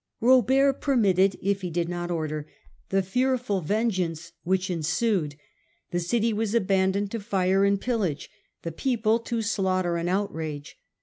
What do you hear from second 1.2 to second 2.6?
if he did not order,